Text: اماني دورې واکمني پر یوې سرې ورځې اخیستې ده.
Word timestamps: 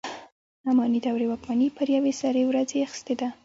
اماني 0.69 0.99
دورې 1.05 1.25
واکمني 1.29 1.67
پر 1.77 1.87
یوې 1.95 2.11
سرې 2.21 2.43
ورځې 2.49 2.77
اخیستې 2.87 3.13
ده. 3.19 3.29